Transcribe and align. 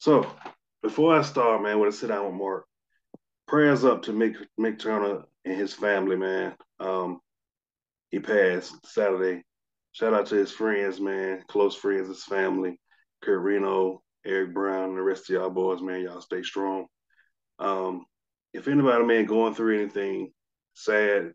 So 0.00 0.26
before 0.82 1.14
I 1.14 1.20
start, 1.20 1.62
man, 1.62 1.78
with 1.78 1.90
a 1.90 1.92
sit 1.92 2.08
down 2.08 2.24
with 2.24 2.34
Mark, 2.34 2.64
prayers 3.46 3.84
up 3.84 4.00
to 4.04 4.12
Mick 4.12 4.34
Mick 4.58 4.78
Turner 4.78 5.24
and 5.44 5.54
his 5.54 5.74
family, 5.74 6.16
man. 6.16 6.56
Um, 6.78 7.20
he 8.10 8.18
passed 8.18 8.74
Saturday. 8.86 9.42
Shout 9.92 10.14
out 10.14 10.26
to 10.28 10.36
his 10.36 10.52
friends, 10.52 11.02
man, 11.02 11.44
close 11.48 11.76
friends, 11.76 12.08
his 12.08 12.24
family, 12.24 12.80
Kurt 13.20 13.42
Reno, 13.42 14.00
Eric 14.24 14.54
Brown, 14.54 14.88
and 14.88 14.96
the 14.96 15.02
rest 15.02 15.28
of 15.28 15.34
y'all 15.34 15.50
boys, 15.50 15.82
man. 15.82 16.00
Y'all 16.00 16.22
stay 16.22 16.42
strong. 16.42 16.86
Um, 17.58 18.06
if 18.54 18.68
anybody, 18.68 19.04
man, 19.04 19.26
going 19.26 19.54
through 19.54 19.80
anything 19.82 20.32
sad, 20.72 21.34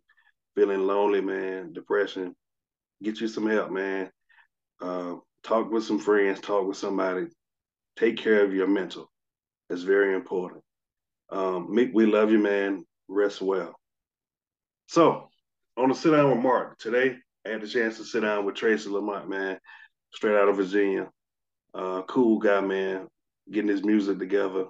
feeling 0.56 0.88
lonely, 0.88 1.22
man, 1.22 1.72
depression, 1.72 2.36
get 3.04 3.22
you 3.22 3.28
some 3.28 3.48
help, 3.48 3.70
man. 3.70 4.10
Uh, 4.82 5.18
talk 5.44 5.70
with 5.70 5.84
some 5.84 6.00
friends, 6.00 6.40
talk 6.40 6.68
with 6.68 6.78
somebody. 6.78 7.28
Take 7.98 8.18
care 8.18 8.44
of 8.44 8.54
your 8.54 8.68
mental. 8.68 9.10
It's 9.70 9.84
very 9.84 10.16
important. 10.16 10.62
Um, 11.30 11.74
we 11.74 12.06
love 12.06 12.32
you, 12.32 12.40
man. 12.40 12.86
Rest 13.08 13.42
well. 13.42 13.76
So, 14.88 15.30
on 15.78 15.90
the 15.90 15.96
sit 15.96 16.12
down 16.12 16.30
with 16.30 16.44
Mark 16.44 16.78
today, 16.78 17.18
I 17.46 17.50
had 17.50 17.62
the 17.62 17.68
chance 17.68 17.98
to 17.98 18.04
sit 18.04 18.22
down 18.22 18.46
with 18.46 18.56
Tracy 18.56 18.90
Lamont, 18.90 19.30
man, 19.30 19.60
straight 20.14 20.36
out 20.36 20.50
of 20.50 20.58
Virginia. 20.58 21.10
Uh, 21.74 22.04
cool 22.04 22.40
guy, 22.40 22.62
man, 22.62 23.08
getting 23.52 23.70
his 23.70 23.84
music 23.84 24.20
together. 24.20 24.66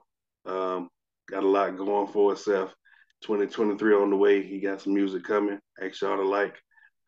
Um, 0.46 0.90
got 1.30 1.44
a 1.44 1.48
lot 1.48 1.78
going 1.78 2.08
for 2.08 2.34
itself. 2.34 2.74
2023 3.22 3.96
on 3.96 4.10
the 4.10 4.16
way. 4.16 4.44
He 4.44 4.60
got 4.60 4.82
some 4.82 4.94
music 4.94 5.24
coming. 5.24 5.60
Ask 5.82 6.02
y'all 6.02 6.18
to 6.18 6.24
like, 6.24 6.56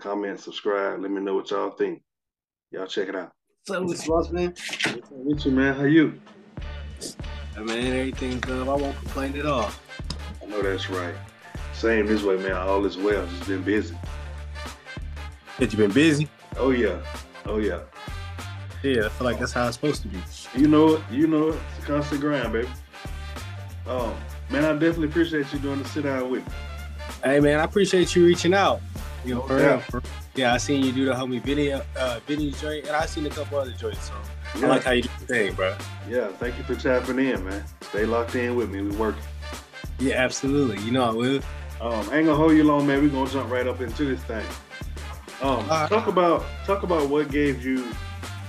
comment, 0.02 0.40
subscribe. 0.40 1.02
Let 1.02 1.12
me 1.12 1.22
know 1.22 1.36
what 1.36 1.52
y'all 1.52 1.72
think. 1.72 2.02
Y'all 2.72 2.88
check 2.88 3.10
it 3.10 3.16
out. 3.16 3.32
What's 3.68 4.08
up 4.08 4.10
with 4.10 4.30
you, 4.30 4.34
man? 4.34 4.54
What's 4.54 4.88
up 4.88 5.12
with 5.12 5.46
you, 5.46 5.52
man? 5.52 5.76
How 5.76 5.84
you? 5.84 6.18
I 7.58 7.60
mean, 7.60 7.94
everything's 7.94 8.40
good. 8.40 8.66
I 8.66 8.74
won't 8.74 8.96
complain 8.96 9.38
at 9.38 9.46
all. 9.46 9.70
I 10.42 10.46
know 10.46 10.62
that's 10.62 10.90
right. 10.90 11.14
Same 11.74 12.06
this 12.06 12.24
way, 12.24 12.38
man. 12.38 12.54
All 12.54 12.86
is 12.86 12.96
well. 12.96 13.28
Just 13.28 13.48
been 13.50 13.64
busy. 13.64 13.94
Have 15.58 15.74
you 15.74 15.78
been 15.78 15.92
busy? 15.92 16.30
Oh 16.56 16.70
yeah. 16.70 17.02
Oh 17.46 17.58
yeah. 17.58 17.82
Yeah, 18.84 19.08
I 19.08 19.10
feel 19.10 19.26
like 19.26 19.38
that's 19.38 19.52
how 19.52 19.68
it's 19.68 19.76
supposed 19.76 20.02
to 20.04 20.08
be. 20.08 20.20
You 20.56 20.70
know 20.70 20.94
it. 20.94 21.02
You 21.12 21.28
know 21.28 21.50
it. 21.50 21.60
It's 21.76 21.84
a 21.84 21.88
constant 21.88 22.22
grind, 22.22 22.54
baby. 22.54 22.70
Oh, 23.86 24.16
man, 24.50 24.64
I 24.64 24.72
definitely 24.74 25.10
appreciate 25.10 25.52
you 25.52 25.60
doing 25.60 25.84
the 25.84 25.90
sit 25.90 26.06
down 26.06 26.32
with 26.32 26.48
me. 26.48 26.54
Hey, 27.22 27.42
man, 27.42 27.60
I 27.60 27.66
appreciate 27.66 28.16
you 28.16 28.26
reaching 28.26 28.54
out. 28.54 28.80
You 29.26 29.36
know, 29.36 29.42
for 29.42 29.60
Yeah. 29.60 29.82
real, 29.92 30.04
yeah, 30.36 30.54
I 30.54 30.58
seen 30.58 30.84
you 30.84 30.92
do 30.92 31.06
the 31.06 31.14
homie 31.14 31.42
video, 31.42 31.84
uh, 31.98 32.20
video 32.26 32.52
joint, 32.52 32.86
and 32.88 32.96
I 32.96 33.06
seen 33.06 33.26
a 33.26 33.30
couple 33.30 33.58
other 33.58 33.72
joints. 33.72 34.08
So 34.10 34.14
Yeah. 34.60 34.66
I 34.68 34.70
like 34.70 34.84
how 34.84 34.92
you 34.92 35.02
do 35.04 35.10
the 35.20 35.26
thing, 35.26 35.54
bro. 35.54 35.76
Yeah, 36.10 36.28
thank 36.40 36.58
you 36.58 36.64
for 36.64 36.76
tapping 36.76 37.20
in, 37.20 37.44
man. 37.44 37.64
Stay 37.82 38.06
locked 38.06 38.36
in 38.36 38.56
with 38.56 38.70
me. 38.70 38.82
We 38.84 38.96
working. 38.96 39.22
Yeah, 40.00 40.16
absolutely. 40.16 40.80
You 40.84 40.92
know 40.92 41.04
I 41.04 41.12
will. 41.12 41.42
Um, 41.82 41.92
I 42.12 42.18
ain't 42.18 42.26
gonna 42.26 42.36
hold 42.36 42.54
you 42.54 42.64
long, 42.64 42.88
man. 42.88 43.02
We're 43.02 43.10
gonna 43.10 43.30
jump 43.30 43.52
right 43.52 43.68
up 43.68 43.82
into 43.82 44.06
this 44.06 44.24
thing. 44.24 44.46
Um, 45.42 45.50
Alright. 45.70 45.90
talk 45.90 46.08
about 46.08 46.44
talk 46.66 46.84
about 46.84 47.10
what 47.10 47.30
gave 47.30 47.64
you 47.64 47.88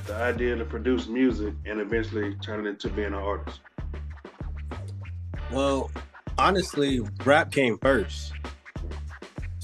the 0.06 0.14
idea 0.14 0.56
to 0.56 0.64
produce 0.64 1.06
music 1.06 1.52
and 1.66 1.80
eventually 1.80 2.34
turn 2.36 2.64
it 2.66 2.68
into 2.70 2.88
being 2.88 3.08
an 3.08 3.14
artist. 3.14 3.60
Well, 5.50 5.90
honestly, 6.38 7.00
rap 7.24 7.50
came 7.50 7.78
first. 7.78 8.32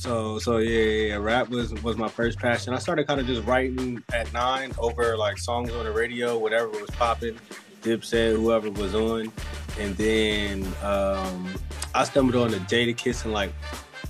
So 0.04 0.38
so 0.38 0.58
yeah, 0.58 1.06
yeah, 1.06 1.16
rap 1.16 1.48
was 1.48 1.72
was 1.82 1.96
my 1.96 2.08
first 2.08 2.38
passion. 2.38 2.74
I 2.74 2.78
started 2.78 3.06
kind 3.06 3.20
of 3.20 3.26
just 3.26 3.42
writing 3.46 4.04
at 4.12 4.30
nine 4.34 4.70
over 4.76 5.16
like 5.16 5.38
songs 5.38 5.72
on 5.72 5.86
the 5.86 5.92
radio, 5.92 6.36
whatever 6.36 6.68
was 6.68 6.90
popping, 6.90 7.38
Dipset, 7.80 8.36
whoever 8.36 8.70
was 8.70 8.94
on, 8.94 9.32
and 9.80 9.96
then 9.96 10.66
um, 10.82 11.54
I 11.94 12.04
stumbled 12.04 12.36
on 12.36 12.50
the 12.50 12.58
Jadakiss 12.58 13.24
and 13.24 13.32
like, 13.32 13.50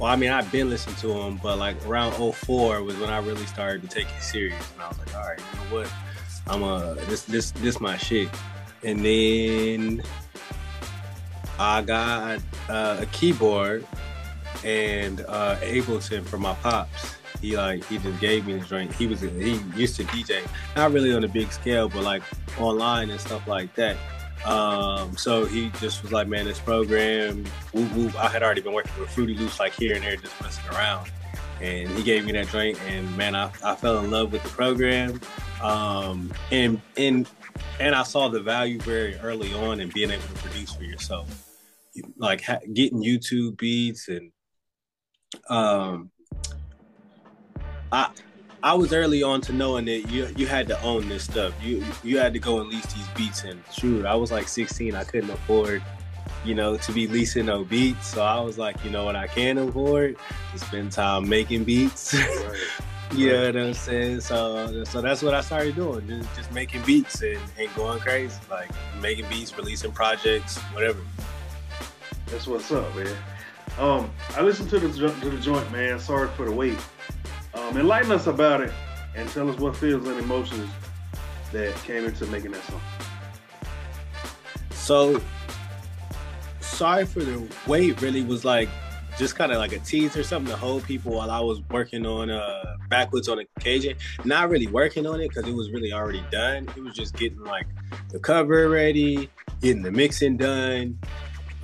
well, 0.00 0.10
I 0.10 0.16
mean 0.16 0.32
I've 0.32 0.50
been 0.50 0.68
listening 0.68 0.96
to 0.96 1.12
him, 1.12 1.38
but 1.40 1.58
like 1.58 1.76
around 1.86 2.14
04 2.14 2.82
was 2.82 2.96
when 2.98 3.08
I 3.08 3.18
really 3.18 3.46
started 3.46 3.82
to 3.82 3.86
take 3.88 4.08
it 4.08 4.20
serious, 4.20 4.72
and 4.72 4.82
I 4.82 4.88
was 4.88 4.98
like, 4.98 5.14
all 5.14 5.22
right, 5.22 5.38
you 5.38 5.58
know 5.70 5.76
what, 5.76 5.92
I'm 6.48 6.64
a 6.64 6.96
this 7.06 7.22
this 7.22 7.52
this 7.52 7.80
my 7.80 7.96
shit, 7.98 8.28
and 8.82 9.04
then 9.04 10.02
I 11.56 11.82
got 11.82 12.40
uh, 12.68 12.96
a 12.98 13.06
keyboard 13.12 13.86
and 14.64 15.24
uh, 15.28 15.56
Ableton 15.60 16.24
for 16.24 16.38
my 16.38 16.54
pops. 16.54 17.14
He 17.40 17.56
like 17.56 17.84
he 17.84 17.98
just 17.98 18.20
gave 18.20 18.46
me 18.46 18.54
the 18.54 18.64
drink. 18.66 18.92
He 18.94 19.06
was 19.06 19.20
he 19.20 19.60
used 19.76 19.96
to 19.96 20.04
DJ, 20.04 20.46
not 20.76 20.92
really 20.92 21.14
on 21.14 21.24
a 21.24 21.28
big 21.28 21.52
scale, 21.52 21.88
but 21.88 22.02
like 22.02 22.22
online 22.58 23.10
and 23.10 23.20
stuff 23.20 23.46
like 23.46 23.74
that. 23.74 23.96
Um, 24.44 25.16
so 25.16 25.44
he 25.44 25.70
just 25.80 26.02
was 26.02 26.12
like, 26.12 26.28
man, 26.28 26.44
this 26.44 26.58
program. 26.58 27.44
Woo, 27.72 27.86
woo. 27.94 28.10
I 28.18 28.28
had 28.28 28.42
already 28.42 28.60
been 28.60 28.74
working 28.74 28.92
with 29.00 29.10
Fruity 29.10 29.34
Loops 29.34 29.58
like 29.58 29.72
here 29.74 29.94
and 29.94 30.04
there, 30.04 30.16
just 30.16 30.40
messing 30.40 30.68
around. 30.70 31.10
And 31.60 31.88
he 31.90 32.02
gave 32.02 32.26
me 32.26 32.32
that 32.32 32.48
drink, 32.48 32.78
and 32.88 33.16
man, 33.16 33.34
I, 33.34 33.50
I 33.64 33.74
fell 33.74 33.98
in 33.98 34.10
love 34.10 34.32
with 34.32 34.42
the 34.42 34.48
program. 34.50 35.20
Um, 35.62 36.32
and 36.50 36.80
and 36.96 37.28
and 37.80 37.94
I 37.94 38.02
saw 38.02 38.28
the 38.28 38.40
value 38.40 38.78
very 38.80 39.16
early 39.16 39.54
on 39.54 39.80
in 39.80 39.88
being 39.90 40.10
able 40.10 40.22
to 40.22 40.34
produce 40.34 40.74
for 40.74 40.84
yourself, 40.84 41.48
like 42.18 42.42
ha- 42.42 42.60
getting 42.72 43.02
YouTube 43.02 43.56
beats 43.56 44.08
and 44.08 44.30
um, 45.48 46.10
I 47.92 48.10
I 48.64 48.72
was 48.72 48.94
early 48.94 49.22
on 49.22 49.42
to 49.42 49.52
knowing 49.52 49.84
that 49.84 50.10
you 50.10 50.26
you 50.36 50.46
had 50.46 50.66
to 50.68 50.80
own 50.80 51.06
this 51.06 51.24
stuff. 51.24 51.52
You 51.62 51.84
you 52.02 52.18
had 52.18 52.32
to 52.32 52.38
go 52.38 52.60
and 52.60 52.70
lease 52.70 52.86
these 52.94 53.06
beats 53.08 53.44
and 53.44 53.62
shoot. 53.70 54.06
I 54.06 54.14
was 54.14 54.32
like 54.32 54.48
16, 54.48 54.94
I 54.94 55.04
couldn't 55.04 55.28
afford, 55.28 55.82
you 56.46 56.54
know, 56.54 56.78
to 56.78 56.92
be 56.92 57.06
leasing 57.06 57.44
no 57.44 57.62
beats. 57.62 58.06
So 58.06 58.22
I 58.22 58.40
was 58.40 58.56
like, 58.56 58.82
you 58.82 58.90
know 58.90 59.04
what, 59.04 59.16
I 59.16 59.26
can 59.26 59.58
afford 59.58 60.16
to 60.52 60.58
spend 60.58 60.92
time 60.92 61.28
making 61.28 61.64
beats. 61.64 62.16
Right. 63.10 63.18
you 63.20 63.32
know 63.32 63.46
what 63.46 63.56
I'm 63.56 63.74
saying? 63.74 64.20
So 64.22 64.82
so 64.84 65.02
that's 65.02 65.22
what 65.22 65.34
I 65.34 65.42
started 65.42 65.76
doing, 65.76 66.08
just, 66.08 66.34
just 66.34 66.52
making 66.52 66.82
beats 66.82 67.20
and, 67.20 67.38
and 67.58 67.72
going 67.76 68.00
crazy, 68.00 68.34
like 68.50 68.70
making 69.00 69.28
beats, 69.28 69.56
releasing 69.56 69.92
projects, 69.92 70.56
whatever. 70.72 71.00
That's 72.28 72.46
what's 72.46 72.72
up, 72.72 72.96
man. 72.96 73.14
Um, 73.78 74.10
I 74.36 74.42
listened 74.42 74.70
to 74.70 74.78
the 74.78 74.88
to 74.88 75.30
the 75.30 75.38
joint, 75.38 75.70
man. 75.72 75.98
Sorry 75.98 76.28
for 76.36 76.44
the 76.44 76.52
wait. 76.52 76.78
Um, 77.54 77.76
enlighten 77.76 78.12
us 78.12 78.26
about 78.26 78.60
it 78.60 78.72
and 79.14 79.28
tell 79.30 79.48
us 79.48 79.58
what 79.58 79.76
feels 79.76 80.06
and 80.06 80.18
emotions 80.18 80.70
that 81.52 81.74
came 81.84 82.04
into 82.04 82.26
making 82.26 82.52
that 82.52 82.64
song. 82.64 82.80
So 84.70 85.22
sorry 86.60 87.06
for 87.06 87.20
the 87.20 87.48
wait 87.66 88.00
really 88.00 88.22
was 88.22 88.44
like 88.44 88.68
just 89.16 89.36
kind 89.36 89.52
of 89.52 89.58
like 89.58 89.72
a 89.72 89.78
tease 89.78 90.16
or 90.16 90.24
something 90.24 90.50
to 90.50 90.58
hold 90.58 90.82
people 90.82 91.12
while 91.12 91.30
I 91.30 91.38
was 91.38 91.62
working 91.70 92.04
on 92.04 92.30
uh 92.30 92.76
Backwoods 92.88 93.28
on 93.28 93.38
occasion. 93.38 93.96
Not 94.24 94.50
really 94.50 94.66
working 94.66 95.06
on 95.06 95.20
it 95.20 95.28
because 95.28 95.48
it 95.48 95.54
was 95.54 95.70
really 95.70 95.92
already 95.92 96.24
done. 96.30 96.68
It 96.76 96.82
was 96.82 96.94
just 96.94 97.14
getting 97.16 97.42
like 97.44 97.66
the 98.10 98.18
cover 98.18 98.68
ready, 98.68 99.30
getting 99.60 99.82
the 99.82 99.92
mixing 99.92 100.36
done. 100.36 100.98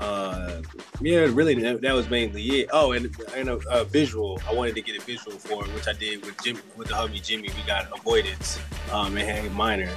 Uh 0.00 0.62
yeah, 1.00 1.21
really 1.31 1.55
that, 1.55 1.94
was 1.94 2.09
mainly 2.09 2.43
it. 2.43 2.71
Oh, 2.72 2.93
and 2.93 3.15
a, 3.34 3.53
a 3.69 3.84
visual. 3.84 4.41
I 4.49 4.55
wanted 4.55 4.75
to 4.77 4.83
get 4.83 5.00
a 5.00 5.05
visual 5.05 5.38
for 5.38 5.65
it, 5.65 5.75
which 5.75 5.87
I 5.87 5.93
did 5.93 6.25
with 6.25 6.43
Jim 6.43 6.59
with 6.77 6.88
the 6.88 6.94
homie 6.94 7.22
Jimmy. 7.22 7.49
We 7.49 7.62
got 7.66 7.87
avoidance. 7.97 8.59
Um 8.93 9.16
and 9.16 9.28
Hank 9.28 9.53
Minor. 9.53 9.91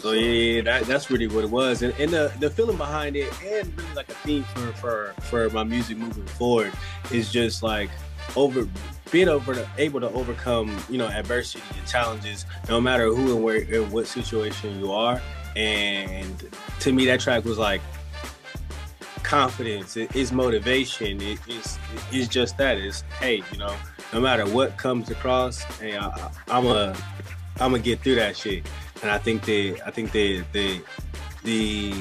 So 0.00 0.12
yeah, 0.12 0.60
that, 0.62 0.84
that's 0.84 1.10
really 1.10 1.26
what 1.28 1.44
it 1.44 1.50
was, 1.50 1.82
and, 1.82 1.94
and 1.98 2.10
the 2.10 2.32
the 2.38 2.50
feeling 2.50 2.76
behind 2.76 3.16
it, 3.16 3.32
and 3.42 3.76
really 3.76 3.94
like 3.94 4.08
a 4.10 4.14
theme 4.14 4.44
for 4.44 4.72
for 4.74 5.14
for 5.22 5.50
my 5.50 5.64
music 5.64 5.96
moving 5.96 6.26
forward 6.26 6.72
is 7.10 7.32
just 7.32 7.62
like 7.62 7.90
over 8.36 8.68
being 9.10 9.28
over 9.28 9.54
to, 9.54 9.68
able 9.78 10.00
to 10.00 10.10
overcome 10.10 10.76
you 10.90 10.98
know 10.98 11.08
adversity 11.08 11.64
and 11.76 11.88
challenges, 11.88 12.44
no 12.68 12.80
matter 12.80 13.06
who 13.06 13.34
and 13.34 13.42
where 13.42 13.62
and 13.62 13.90
what 13.90 14.06
situation 14.06 14.78
you 14.78 14.92
are. 14.92 15.20
And 15.56 16.48
to 16.80 16.92
me, 16.92 17.06
that 17.06 17.20
track 17.20 17.44
was 17.44 17.58
like 17.58 17.80
confidence. 19.28 19.96
It 19.96 20.16
is 20.16 20.32
motivation. 20.32 21.20
It 21.20 21.38
is 21.46 21.78
it's 22.10 22.28
just 22.28 22.56
that. 22.58 22.78
It's 22.78 23.02
hey, 23.20 23.42
you 23.52 23.58
know, 23.58 23.76
no 24.12 24.20
matter 24.20 24.46
what 24.46 24.76
comes 24.76 25.10
across, 25.10 25.62
hey, 25.78 25.96
I, 25.96 26.30
I'm 26.48 26.66
a 26.66 26.96
I'm 27.60 27.72
gonna 27.72 27.78
get 27.80 28.00
through 28.00 28.16
that 28.16 28.36
shit 28.36 28.66
and 29.02 29.10
I 29.10 29.18
think 29.18 29.44
the 29.44 29.80
I 29.84 29.90
think 29.90 30.12
the 30.12 30.44
the 30.52 30.80
the 31.44 31.92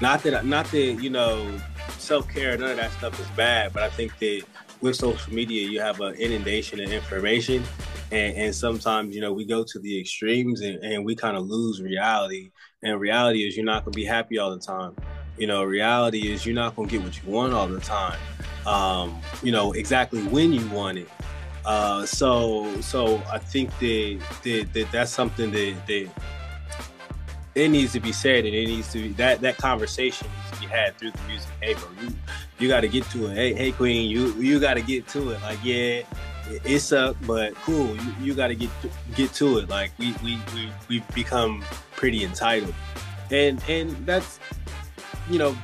not 0.00 0.22
that 0.24 0.44
not 0.44 0.66
that 0.66 1.02
you 1.02 1.10
know 1.10 1.60
self 1.98 2.28
care 2.28 2.56
none 2.56 2.70
of 2.70 2.76
that 2.76 2.92
stuff 2.92 3.18
is 3.20 3.28
bad, 3.30 3.72
but 3.72 3.82
I 3.82 3.90
think 3.90 4.18
that 4.18 4.42
with 4.80 4.96
social 4.96 5.32
media 5.32 5.68
you 5.68 5.80
have 5.80 6.00
an 6.00 6.14
inundation 6.14 6.80
of 6.80 6.90
information, 6.90 7.62
and, 8.10 8.36
and 8.36 8.54
sometimes 8.54 9.14
you 9.14 9.20
know 9.20 9.32
we 9.32 9.44
go 9.44 9.64
to 9.64 9.78
the 9.78 10.00
extremes 10.00 10.60
and, 10.60 10.82
and 10.82 11.04
we 11.04 11.14
kind 11.14 11.36
of 11.36 11.46
lose 11.46 11.80
reality. 11.80 12.50
And 12.84 12.98
reality 12.98 13.46
is 13.46 13.56
you're 13.56 13.64
not 13.64 13.84
gonna 13.84 13.94
be 13.94 14.04
happy 14.04 14.38
all 14.38 14.50
the 14.50 14.58
time. 14.58 14.96
You 15.38 15.46
know, 15.46 15.64
reality 15.64 16.32
is 16.32 16.44
you're 16.44 16.54
not 16.54 16.76
gonna 16.76 16.88
get 16.88 17.02
what 17.02 17.22
you 17.22 17.30
want 17.30 17.52
all 17.52 17.66
the 17.66 17.80
time. 17.80 18.18
Um, 18.66 19.20
you 19.42 19.52
know 19.52 19.72
exactly 19.72 20.22
when 20.22 20.52
you 20.52 20.66
want 20.70 20.98
it. 20.98 21.08
Uh, 21.64 22.04
so 22.04 22.80
so 22.80 23.22
I 23.30 23.38
think 23.38 23.76
that, 23.78 24.20
that, 24.42 24.72
that 24.72 24.92
that's 24.92 25.12
something 25.12 25.50
that, 25.52 25.74
that 25.86 26.08
it 27.54 27.68
needs 27.68 27.92
to 27.92 28.00
be 28.00 28.12
said 28.12 28.44
and 28.44 28.54
it 28.54 28.66
needs 28.66 28.90
to 28.92 29.02
be 29.02 29.08
that 29.14 29.40
that 29.42 29.56
conversation 29.58 30.26
needs 30.26 30.58
to 30.58 30.60
be 30.60 30.66
had 30.66 30.96
through 30.96 31.10
the 31.10 31.22
music. 31.28 31.50
Hey, 31.60 31.74
bro, 31.74 31.84
you 32.00 32.14
you 32.58 32.68
got 32.68 32.80
to 32.80 32.88
get 32.88 33.04
to 33.10 33.26
it. 33.26 33.34
Hey, 33.34 33.52
hey, 33.52 33.72
Queen, 33.72 34.10
you 34.10 34.32
you 34.34 34.58
got 34.58 34.74
to 34.74 34.82
get 34.82 35.06
to 35.08 35.30
it. 35.30 35.42
Like, 35.42 35.58
yeah, 35.62 36.02
it, 36.48 36.62
it 36.64 36.80
sucked, 36.80 37.24
but 37.26 37.54
cool. 37.56 37.94
You, 37.96 38.14
you 38.20 38.34
got 38.34 38.48
to 38.48 38.54
get 38.54 38.70
get 39.14 39.32
to 39.34 39.58
it. 39.58 39.68
Like, 39.68 39.90
we 39.98 40.14
we 40.22 40.40
we 40.54 40.70
we 40.88 41.00
become 41.14 41.64
pretty 41.96 42.24
entitled, 42.24 42.74
and 43.30 43.62
and 43.68 43.90
that's 44.06 44.40
you 45.30 45.38
know 45.38 45.56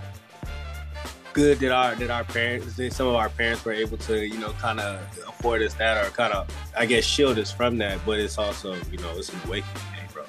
good 1.32 1.58
that 1.60 1.70
our 1.70 1.94
that 1.94 2.10
our 2.10 2.24
parents 2.24 2.76
that 2.76 2.92
some 2.92 3.06
of 3.06 3.14
our 3.14 3.28
parents 3.28 3.64
were 3.64 3.72
able 3.72 3.96
to 3.96 4.26
you 4.26 4.38
know 4.38 4.50
kind 4.52 4.80
of 4.80 5.00
afford 5.28 5.62
us 5.62 5.74
that 5.74 6.04
or 6.04 6.10
kind 6.10 6.32
of 6.32 6.48
I 6.76 6.86
guess 6.86 7.04
shield 7.04 7.38
us 7.38 7.52
from 7.52 7.78
that. 7.78 8.00
But 8.04 8.18
it's 8.18 8.38
also 8.38 8.74
you 8.90 8.98
know 8.98 9.16
it's 9.16 9.28
an 9.32 9.40
awakening 9.46 9.82
hey, 9.94 10.06
bro. 10.12 10.24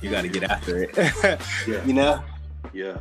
you 0.00 0.10
got 0.10 0.22
to 0.22 0.28
get 0.28 0.44
after 0.44 0.84
it. 0.84 0.96
yeah. 1.66 1.84
You 1.84 1.92
know? 1.92 2.22
Yeah. 2.72 2.98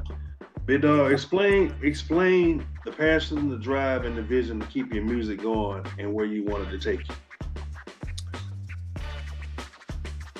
Big 0.65 0.81
dog, 0.81 0.99
uh, 0.99 1.03
explain 1.13 1.75
explain 1.83 2.65
the 2.85 2.91
passion, 2.91 3.49
the 3.49 3.57
drive, 3.57 4.05
and 4.05 4.15
the 4.15 4.21
vision 4.21 4.59
to 4.61 4.65
keep 4.67 4.93
your 4.93 5.03
music 5.03 5.41
going 5.41 5.85
and 5.99 6.13
where 6.13 6.25
you 6.25 6.45
wanted 6.45 6.69
to 6.69 6.79
take 6.79 7.07
you. 7.07 7.15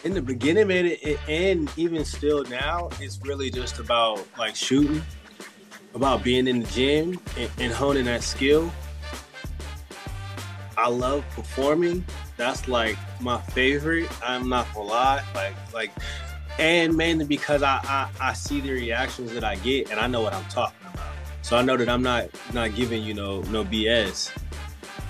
In 0.06 0.13
the 0.13 0.21
beginning, 0.21 0.68
man, 0.68 0.86
it, 0.86 1.00
it, 1.03 1.19
and 1.29 1.71
even 1.77 2.03
still 2.03 2.44
now, 2.45 2.89
it's 3.00 3.19
really 3.24 3.50
just 3.50 3.79
about 3.79 4.25
like 4.38 4.56
shooting, 4.56 5.01
about 5.95 6.24
being 6.24 6.48
in 6.48 6.62
the 6.62 6.68
gym 6.68 7.19
and, 7.38 7.50
and 7.60 7.72
honing 7.72 8.06
that 8.06 8.24
skill. 8.24 8.72
I 10.78 10.90
love 10.90 11.24
performing. 11.31 12.04
That's 12.36 12.68
like 12.68 12.98
my 13.22 13.40
favorite. 13.40 14.10
I'm 14.24 14.50
not 14.50 14.72
gonna 14.74 14.88
lie. 14.88 15.24
Like, 15.36 15.74
like 15.74 15.92
and 16.60 16.95
mainly 16.95 17.25
because 17.25 17.63
I, 17.63 17.80
I, 17.84 18.10
I 18.19 18.34
see 18.34 18.62
the 18.62 18.72
reactions 18.72 19.34
that 19.34 19.44
I 19.44 19.56
get 19.57 19.92
and 19.92 20.00
I 20.00 20.07
know 20.07 20.22
what 20.22 20.34
I'm 20.34 20.45
talking 20.45 20.78
about. 20.94 21.07
So 21.42 21.57
I 21.57 21.62
know 21.62 21.78
that 21.78 21.90
I'm 21.90 22.01
not 22.01 22.30
not 22.54 22.74
giving 22.75 23.04
you 23.04 23.13
know 23.13 23.42
no 23.44 23.63
BS. 23.63 24.31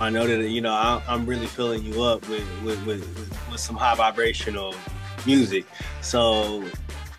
I 0.00 0.10
know 0.10 0.26
that 0.26 0.48
you 0.48 0.60
know 0.60 0.72
I, 0.72 1.02
am 1.06 1.26
really 1.26 1.46
filling 1.46 1.84
you 1.84 2.02
up 2.02 2.28
with 2.28 2.46
with, 2.62 2.84
with 2.86 3.48
with 3.50 3.60
some 3.60 3.76
high 3.76 3.94
vibrational 3.94 4.74
music. 5.26 5.64
So 6.00 6.64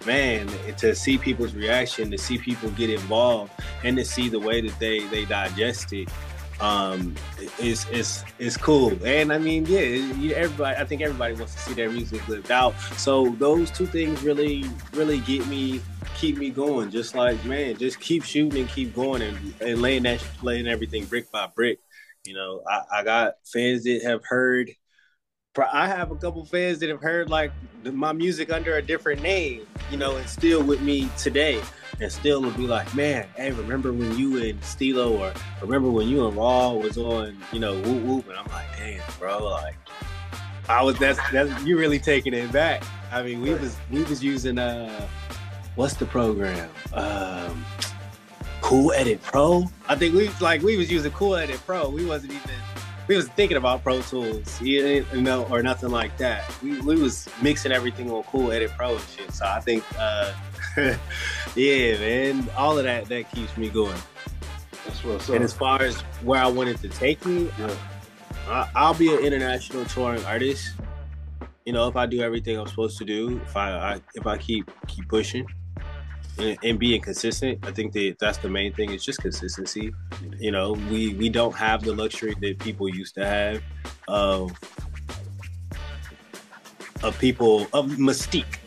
man, 0.05 0.47
to 0.77 0.95
see 0.95 1.17
people's 1.17 1.53
reaction, 1.53 2.11
to 2.11 2.17
see 2.17 2.37
people 2.37 2.69
get 2.71 2.89
involved, 2.89 3.51
and 3.83 3.97
to 3.97 4.05
see 4.05 4.29
the 4.29 4.39
way 4.39 4.61
that 4.61 4.77
they 4.79 4.99
they 5.07 5.25
digest 5.25 5.93
it 5.93 6.09
um 6.61 7.13
is 7.59 7.85
is 8.39 8.57
cool. 8.57 8.93
And 9.05 9.33
i 9.33 9.37
mean 9.37 9.65
yeah 9.65 10.35
everybody 10.35 10.77
i 10.77 10.85
think 10.85 11.01
everybody 11.01 11.33
wants 11.33 11.53
to 11.55 11.59
see 11.59 11.73
their 11.73 11.89
music 11.89 12.25
lived 12.27 12.51
out. 12.51 12.79
So 12.97 13.29
those 13.37 13.71
two 13.71 13.85
things 13.85 14.23
really 14.23 14.65
really 14.93 15.19
get 15.19 15.45
me 15.47 15.81
keep 16.17 16.37
me 16.37 16.49
going. 16.49 16.91
Just 16.91 17.15
like 17.15 17.43
man 17.45 17.77
just 17.77 17.99
keep 17.99 18.23
shooting 18.23 18.59
and 18.59 18.69
keep 18.69 18.95
going 18.95 19.21
and, 19.21 19.37
and 19.61 19.81
laying 19.81 20.03
that 20.03 20.25
laying 20.41 20.67
everything 20.67 21.05
brick 21.05 21.29
by 21.31 21.47
brick. 21.47 21.79
You 22.23 22.35
know 22.35 22.61
I, 22.69 22.99
I 22.99 23.03
got 23.03 23.33
fans 23.43 23.83
that 23.83 24.01
have 24.03 24.23
heard 24.23 24.71
I 25.57 25.87
have 25.87 26.11
a 26.11 26.15
couple 26.15 26.43
fans 26.45 26.79
that 26.79 26.89
have 26.89 27.01
heard 27.01 27.29
like 27.29 27.51
my 27.83 28.11
music 28.11 28.51
under 28.51 28.75
a 28.75 28.81
different 28.81 29.21
name, 29.21 29.65
you 29.91 29.97
know, 29.97 30.15
and 30.17 30.27
still 30.27 30.63
with 30.63 30.81
me 30.81 31.09
today, 31.17 31.61
and 32.01 32.11
still 32.11 32.41
will 32.41 32.51
be 32.51 32.67
like, 32.67 32.93
man, 32.95 33.27
hey, 33.35 33.51
remember 33.51 33.93
when 33.93 34.17
you 34.17 34.43
and 34.43 34.61
Stilo, 34.63 35.17
or 35.17 35.33
remember 35.61 35.89
when 35.89 36.09
you 36.09 36.27
and 36.27 36.35
Raw 36.35 36.73
was 36.73 36.97
on, 36.97 37.37
you 37.53 37.59
know, 37.59 37.75
whoop 37.81 38.03
whoop, 38.03 38.29
and 38.29 38.37
I'm 38.37 38.47
like, 38.47 38.65
damn, 38.77 39.01
bro, 39.19 39.43
like, 39.45 39.75
I 40.67 40.81
was 40.83 40.97
that's 40.97 41.19
that's 41.31 41.63
you 41.63 41.77
really 41.77 41.99
taking 41.99 42.33
it 42.33 42.51
back. 42.51 42.83
I 43.11 43.23
mean, 43.23 43.41
we 43.41 43.51
was 43.53 43.77
we 43.91 44.03
was 44.03 44.23
using 44.23 44.57
uh, 44.57 45.07
what's 45.75 45.93
the 45.93 46.05
program? 46.05 46.69
Um, 46.93 47.63
Cool 48.61 48.91
Edit 48.93 49.21
Pro. 49.21 49.65
I 49.87 49.95
think 49.95 50.15
we 50.15 50.29
like 50.41 50.63
we 50.63 50.75
was 50.75 50.91
using 50.91 51.11
Cool 51.11 51.35
Edit 51.35 51.61
Pro. 51.67 51.87
We 51.87 52.03
wasn't 52.03 52.33
even 52.33 52.49
we 53.07 53.15
was 53.15 53.27
thinking 53.29 53.57
about 53.57 53.83
Pro 53.83 54.01
Tools, 54.01 54.61
you 54.61 55.05
know, 55.13 55.45
or 55.45 55.61
nothing 55.61 55.89
like 55.89 56.17
that. 56.17 56.43
We, 56.61 56.79
we 56.81 57.01
was 57.01 57.29
mixing 57.41 57.71
everything 57.71 58.11
on 58.11 58.23
Cool 58.23 58.51
Edit 58.51 58.71
Pro 58.77 58.95
and 58.95 59.05
shit. 59.15 59.31
So 59.31 59.45
I 59.45 59.59
think, 59.59 59.83
uh, 59.99 60.33
yeah, 61.55 61.97
man, 61.99 62.47
all 62.57 62.77
of 62.77 62.83
that 62.85 63.05
that 63.05 63.31
keeps 63.31 63.55
me 63.57 63.69
going. 63.69 63.97
That's 64.85 65.03
what's 65.03 65.29
up. 65.29 65.35
And 65.35 65.43
as 65.43 65.53
far 65.53 65.81
as 65.81 66.01
where 66.23 66.41
I 66.41 66.47
wanted 66.47 66.77
to 66.77 66.89
take 66.89 67.25
me, 67.25 67.49
yeah. 67.59 67.75
I, 68.47 68.69
I'll 68.75 68.93
be 68.93 69.13
an 69.13 69.23
international 69.23 69.85
touring 69.85 70.23
artist. 70.25 70.73
You 71.65 71.73
know, 71.73 71.87
if 71.87 71.95
I 71.95 72.05
do 72.05 72.21
everything 72.21 72.59
I'm 72.59 72.67
supposed 72.67 72.97
to 72.99 73.05
do, 73.05 73.41
if 73.43 73.57
I, 73.57 73.71
I 73.71 74.01
if 74.13 74.27
I 74.27 74.37
keep 74.37 74.69
keep 74.87 75.07
pushing 75.09 75.47
and, 76.37 76.57
and, 76.63 76.79
being 76.79 77.01
consistent. 77.01 77.65
I 77.65 77.71
think 77.71 77.93
that 77.93 78.17
that's 78.19 78.37
the 78.37 78.49
main 78.49 78.73
thing. 78.73 78.91
It's 78.91 79.03
just 79.03 79.21
consistency. 79.21 79.93
You 80.39 80.51
know, 80.51 80.73
we 80.89 81.13
we 81.15 81.29
don't 81.29 81.55
have 81.55 81.83
the 81.83 81.93
luxury 81.93 82.35
that 82.41 82.59
people 82.59 82.89
used 82.89 83.15
to 83.15 83.25
have 83.25 83.61
of 84.07 84.51
of 87.03 87.17
people 87.19 87.63
of 87.73 87.87
mystique. 87.91 88.57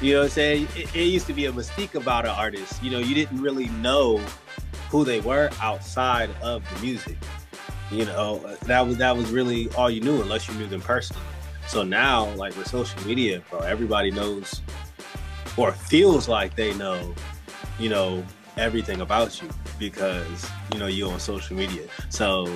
You 0.00 0.14
know 0.14 0.18
what 0.20 0.24
I'm 0.24 0.30
saying? 0.30 0.68
It, 0.74 0.94
it 0.96 1.04
used 1.04 1.26
to 1.28 1.32
be 1.32 1.46
a 1.46 1.52
mystique 1.52 1.94
about 1.94 2.24
an 2.24 2.32
artist. 2.32 2.82
You 2.82 2.90
know, 2.90 2.98
you 2.98 3.14
didn't 3.14 3.40
really 3.40 3.68
know 3.68 4.18
who 4.90 5.04
they 5.04 5.20
were 5.20 5.50
outside 5.60 6.30
of 6.42 6.62
the 6.74 6.80
music. 6.80 7.16
You 7.90 8.06
know, 8.06 8.38
that 8.64 8.86
was 8.86 8.96
that 8.98 9.16
was 9.16 9.30
really 9.30 9.68
all 9.70 9.90
you 9.90 10.00
knew 10.00 10.20
unless 10.22 10.48
you 10.48 10.54
knew 10.54 10.66
them 10.66 10.80
personally. 10.80 11.22
So 11.68 11.82
now, 11.82 12.28
like 12.34 12.56
with 12.56 12.66
social 12.66 13.00
media, 13.06 13.42
bro, 13.48 13.60
everybody 13.60 14.10
knows 14.10 14.60
or 15.56 15.72
feels 15.72 16.28
like 16.28 16.56
they 16.56 16.74
know, 16.74 17.14
you 17.78 17.88
know, 17.88 18.24
everything 18.56 19.00
about 19.00 19.40
you 19.40 19.48
because 19.78 20.50
you 20.72 20.78
know 20.78 20.86
you're 20.86 21.12
on 21.12 21.20
social 21.20 21.56
media. 21.56 21.82
So 22.10 22.46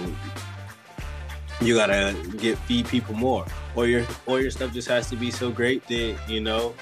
you 1.60 1.75
gotta 1.75 2.14
get 2.38 2.58
feed 2.58 2.87
people 2.87 3.14
more, 3.14 3.46
or 3.75 3.87
your 3.87 4.04
or 4.26 4.40
your 4.40 4.50
stuff 4.50 4.72
just 4.72 4.88
has 4.88 5.08
to 5.10 5.16
be 5.16 5.31
so 5.31 5.50
great 5.50 5.87
that 5.88 6.16
you 6.28 6.40
know, 6.40 6.75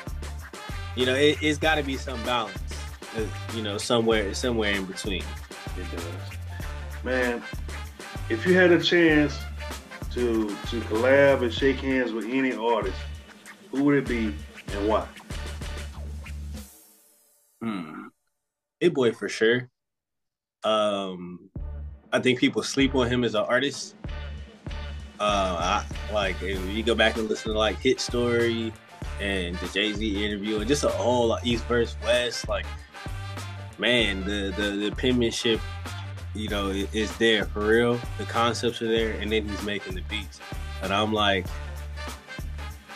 you 0.97 1.07
know, 1.07 1.15
it, 1.15 1.39
has 1.39 1.59
got 1.59 1.77
to 1.77 1.83
be 1.83 1.97
some 1.97 2.23
balance, 2.25 2.59
uh, 3.17 3.23
you 3.55 3.63
know, 3.63 3.79
somewhere 3.79 4.35
somewhere 4.35 4.73
in 4.73 4.85
between. 4.85 5.23
It 5.77 5.91
does, 5.91 6.05
man. 7.05 7.43
If 8.29 8.47
you 8.47 8.55
had 8.55 8.73
a 8.73 8.83
chance 8.83 9.39
to 10.13 10.49
to 10.49 10.81
collab 10.83 11.43
and 11.43 11.53
shake 11.53 11.77
hands 11.77 12.13
with 12.13 12.27
any 12.27 12.53
artist, 12.53 12.99
who 13.71 13.85
would 13.85 13.97
it 13.97 14.09
be 14.09 14.35
and 14.73 14.89
why? 14.89 15.07
Hmm. 17.63 18.09
Hit 18.81 18.95
Boy 18.95 19.13
for 19.13 19.29
sure. 19.29 19.71
Um, 20.65 21.51
I 22.13 22.21
think 22.21 22.39
people 22.39 22.63
sleep 22.63 22.95
on 22.95 23.09
him 23.09 23.25
as 23.25 23.35
an 23.35 23.45
artist. 23.45 23.97
Uh, 25.21 25.83
I, 25.83 26.13
like 26.13 26.43
if 26.43 26.65
you 26.69 26.83
go 26.83 26.95
back 26.95 27.17
and 27.17 27.29
listen 27.29 27.53
to 27.53 27.59
like 27.59 27.79
Hit 27.79 28.01
Story 28.01 28.73
and 29.21 29.57
the 29.57 29.69
Jay 29.69 29.93
Z 29.93 30.25
interview 30.25 30.59
and 30.59 30.67
just 30.67 30.85
a 30.85 30.89
whole 30.89 31.29
like, 31.29 31.47
East 31.47 31.65
versus 31.65 31.97
West, 32.03 32.49
like 32.49 32.67
man, 33.79 34.25
the 34.25 34.53
the 34.57 34.71
the 34.71 34.91
penmanship, 34.97 35.61
you 36.35 36.49
know, 36.49 36.69
is 36.69 37.17
there 37.19 37.45
for 37.47 37.61
real. 37.61 37.99
The 38.19 38.25
concepts 38.25 38.83
are 38.83 38.89
there, 38.89 39.13
and 39.13 39.31
then 39.31 39.49
he's 39.49 39.63
making 39.63 39.95
the 39.95 40.03
beats, 40.03 40.41
and 40.83 40.93
I'm 40.93 41.13
like, 41.13 41.47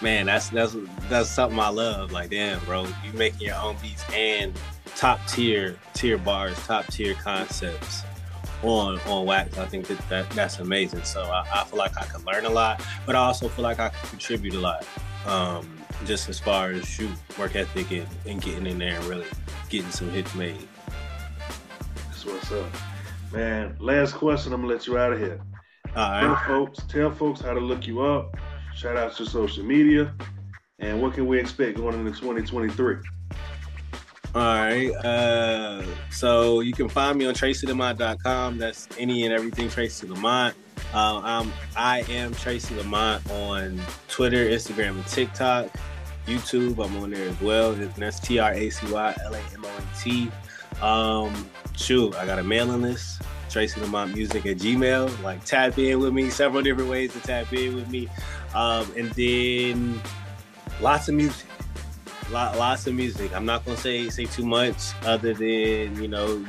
man, 0.00 0.26
that's 0.26 0.48
that's 0.48 0.76
that's 1.08 1.28
something 1.28 1.58
I 1.58 1.68
love. 1.68 2.12
Like, 2.12 2.30
damn, 2.30 2.58
bro, 2.64 2.86
you 3.04 3.12
making 3.14 3.46
your 3.46 3.56
own 3.56 3.76
beats 3.82 4.04
and 4.12 4.58
top 4.94 5.20
tier 5.28 5.78
tier 5.94 6.18
bars, 6.18 6.56
top 6.66 6.86
tier 6.86 7.14
concepts 7.14 8.02
on 8.62 8.98
on 9.00 9.26
wax. 9.26 9.58
I 9.58 9.66
think 9.66 9.86
that, 9.86 10.08
that 10.08 10.30
that's 10.30 10.58
amazing. 10.58 11.04
So 11.04 11.22
I, 11.22 11.46
I, 11.52 11.64
feel 11.64 11.78
like 11.78 11.96
I 11.96 12.04
can 12.06 12.24
learn 12.24 12.44
a 12.44 12.50
lot, 12.50 12.84
but 13.06 13.14
I 13.14 13.20
also 13.20 13.48
feel 13.48 13.62
like 13.62 13.78
I 13.78 13.90
can 13.90 14.08
contribute 14.10 14.54
a 14.54 14.60
lot. 14.60 14.86
Um, 15.26 15.78
just 16.04 16.28
as 16.28 16.38
far 16.38 16.70
as 16.70 16.86
shoot 16.86 17.10
work 17.38 17.56
ethic 17.56 17.90
and, 17.90 18.06
and 18.26 18.40
getting 18.40 18.66
in 18.66 18.78
there 18.78 18.94
and 18.94 19.04
really 19.06 19.26
getting 19.68 19.90
some 19.90 20.10
hits 20.10 20.34
made. 20.34 20.68
That's 22.06 22.24
what's 22.24 22.52
up. 22.52 22.66
Man, 23.32 23.76
last 23.78 24.14
question, 24.14 24.52
I'm 24.52 24.62
gonna 24.62 24.72
let 24.72 24.86
you 24.86 24.96
out 24.96 25.12
of 25.12 25.18
here. 25.18 25.40
All 25.96 26.10
right. 26.10 26.20
Tell 26.20 26.36
folks, 26.46 26.82
tell 26.88 27.10
folks 27.10 27.40
how 27.40 27.52
to 27.52 27.60
look 27.60 27.86
you 27.86 28.00
up, 28.00 28.36
Shout 28.78 28.96
out 28.96 29.16
to 29.16 29.26
social 29.26 29.64
media. 29.64 30.14
And 30.78 31.02
what 31.02 31.12
can 31.12 31.26
we 31.26 31.40
expect 31.40 31.78
going 31.78 31.94
into 31.94 32.12
2023? 32.12 32.98
All 34.36 34.40
right. 34.40 34.90
Uh, 35.04 35.84
so 36.12 36.60
you 36.60 36.72
can 36.72 36.88
find 36.88 37.18
me 37.18 37.26
on 37.26 37.34
tracylamont.com. 37.34 38.56
That's 38.56 38.86
any 38.96 39.24
and 39.24 39.34
everything 39.34 39.68
Tracy 39.68 40.06
Lamont. 40.06 40.54
Uh, 40.94 41.20
I'm, 41.24 41.52
I 41.76 42.04
am 42.08 42.32
Tracy 42.34 42.76
Lamont 42.76 43.28
on 43.32 43.82
Twitter, 44.06 44.48
Instagram, 44.48 44.90
and 44.90 45.06
TikTok. 45.08 45.70
YouTube, 46.26 46.78
I'm 46.78 46.96
on 47.02 47.10
there 47.10 47.28
as 47.28 47.40
well. 47.40 47.72
And 47.72 47.92
that's 47.94 48.20
T 48.20 48.38
R 48.38 48.52
A 48.52 48.70
C 48.70 48.92
Y 48.92 49.16
L 49.24 49.34
A 49.34 49.40
M 49.54 49.64
O 49.64 49.68
N 49.76 49.86
T. 50.00 50.30
Um, 50.80 51.50
shoot, 51.74 52.14
I 52.14 52.26
got 52.26 52.38
a 52.38 52.44
mailing 52.44 52.82
list. 52.82 53.22
Tracy 53.50 53.80
Lamont 53.80 54.14
Music 54.14 54.46
at 54.46 54.58
Gmail. 54.58 55.22
Like 55.22 55.44
tap 55.44 55.78
in 55.78 55.98
with 55.98 56.12
me. 56.12 56.30
Several 56.30 56.62
different 56.62 56.90
ways 56.90 57.12
to 57.14 57.20
tap 57.20 57.52
in 57.52 57.74
with 57.74 57.90
me. 57.90 58.08
Um, 58.54 58.90
and 58.96 59.10
then 59.12 60.00
lots 60.80 61.08
of 61.08 61.14
music. 61.14 61.46
Lot, 62.30 62.58
lots 62.58 62.86
of 62.86 62.94
music. 62.94 63.34
I'm 63.34 63.46
not 63.46 63.64
gonna 63.64 63.76
say 63.76 64.08
say 64.10 64.26
too 64.26 64.44
much 64.44 64.76
other 65.04 65.32
than 65.32 66.00
you 66.00 66.08
know, 66.08 66.44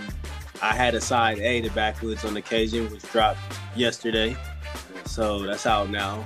I 0.62 0.74
had 0.74 0.94
a 0.94 1.02
side 1.02 1.40
A, 1.40 1.62
the 1.62 1.70
Backwoods 1.70 2.26
on 2.26 2.36
occasion, 2.36 2.90
which 2.92 3.04
dropped 3.12 3.40
yesterday, 3.76 4.36
so 5.06 5.40
that's 5.40 5.66
out 5.66 5.90
now. 5.90 6.26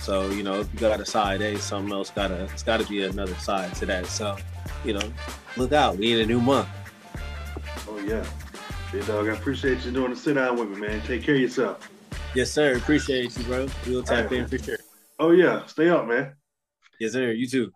So 0.00 0.30
you 0.30 0.44
know, 0.44 0.60
if 0.60 0.72
you 0.72 0.78
got 0.78 1.00
a 1.00 1.04
side 1.04 1.42
A, 1.42 1.58
something 1.58 1.92
else 1.92 2.10
gotta 2.10 2.44
it's 2.44 2.62
gotta 2.62 2.86
be 2.86 3.04
another 3.04 3.34
side 3.34 3.74
to 3.76 3.86
that. 3.86 4.06
So 4.06 4.36
you 4.84 4.92
know, 4.92 5.12
look 5.56 5.72
out. 5.72 5.96
We 5.96 6.12
in 6.12 6.20
a 6.20 6.26
new 6.26 6.40
month. 6.40 6.68
Oh 7.88 7.98
yeah, 7.98 8.24
big 8.92 9.04
dog. 9.06 9.28
I 9.28 9.32
appreciate 9.32 9.84
you 9.84 9.90
doing 9.90 10.10
the 10.10 10.16
sit 10.16 10.34
down 10.34 10.56
with 10.56 10.70
me, 10.70 10.86
man. 10.86 11.02
Take 11.02 11.24
care 11.24 11.34
of 11.34 11.40
yourself. 11.40 11.90
Yes, 12.36 12.52
sir. 12.52 12.76
Appreciate 12.76 13.36
you, 13.36 13.44
bro. 13.44 13.66
We'll 13.86 14.02
tap 14.02 14.30
right, 14.30 14.40
in 14.40 14.46
for 14.46 14.58
sure. 14.58 14.75
Oh 15.18 15.30
yeah, 15.32 15.66
stay 15.66 15.88
up, 15.90 16.06
man. 16.06 16.36
Yes, 17.00 17.12
sir. 17.12 17.32
You 17.32 17.48
too. 17.48 17.72